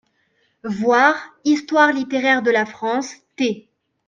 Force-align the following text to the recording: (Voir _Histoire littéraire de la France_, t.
(Voir 0.63 1.13
_Histoire 1.45 1.93
littéraire 1.93 2.41
de 2.41 2.49
la 2.49 2.65
France_, 2.65 3.17
t. 3.37 3.69